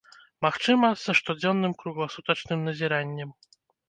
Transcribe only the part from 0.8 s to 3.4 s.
са штодзённым кругласутачным назіраннем.